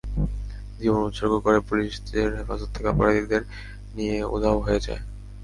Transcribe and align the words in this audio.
জীবন 0.79 1.01
উৎসর্গ 1.03 1.33
করে, 1.45 1.59
পুলিশের 1.67 2.29
হেফাজত 2.37 2.69
থেকে 2.75 2.87
অপরাধীদের 2.87 3.41
নিয়ে 3.95 4.17
উধাও 4.35 4.57
হয়ে 4.59 4.83
যায়। 4.85 5.01